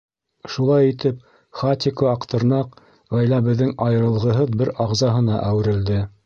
[0.51, 1.19] —Шулай итеп,
[1.59, 2.81] Хатико-Аҡтырнаҡ
[3.17, 6.01] ғаиләбеҙҙең айырылғыһыҙ бер ағзаһына әүерелде.